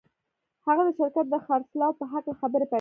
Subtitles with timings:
[0.65, 2.69] هغه د شرکت د خرڅلاو په هکله خبرې پیل کړې